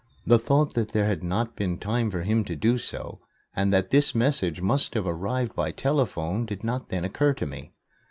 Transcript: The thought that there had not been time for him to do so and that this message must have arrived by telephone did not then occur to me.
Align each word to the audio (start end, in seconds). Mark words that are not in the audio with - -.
The 0.25 0.39
thought 0.39 0.73
that 0.73 0.93
there 0.93 1.05
had 1.05 1.21
not 1.21 1.55
been 1.55 1.77
time 1.77 2.09
for 2.09 2.23
him 2.23 2.43
to 2.45 2.55
do 2.55 2.79
so 2.79 3.19
and 3.55 3.71
that 3.71 3.91
this 3.91 4.15
message 4.15 4.59
must 4.59 4.95
have 4.95 5.05
arrived 5.05 5.53
by 5.53 5.69
telephone 5.69 6.47
did 6.47 6.63
not 6.63 6.89
then 6.89 7.05
occur 7.05 7.35
to 7.35 7.45
me. 7.45 7.73